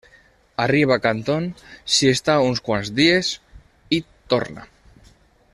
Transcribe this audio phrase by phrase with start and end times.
[0.63, 1.45] Arriba a Canton,
[1.97, 3.33] s'hi està uns quants dies
[3.99, 4.03] i
[4.35, 4.69] torna.